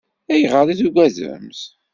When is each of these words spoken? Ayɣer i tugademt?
Ayɣer 0.33 0.67
i 0.69 0.75
tugademt? 0.79 1.59